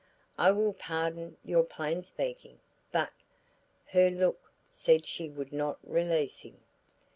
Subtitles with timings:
[0.39, 2.57] "I will pardon your plain speaking,
[2.91, 3.11] but"
[3.93, 6.57] Her look said she would not release him.